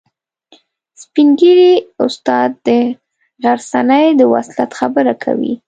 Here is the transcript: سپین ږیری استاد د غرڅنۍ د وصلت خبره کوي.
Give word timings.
سپین 1.01 1.27
ږیری 1.39 1.73
استاد 2.03 2.49
د 2.67 2.67
غرڅنۍ 3.43 4.05
د 4.19 4.21
وصلت 4.33 4.71
خبره 4.79 5.13
کوي. 5.23 5.53